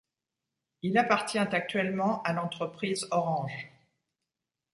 [0.81, 3.71] Il appartient actuellement à l'entreprise Orange.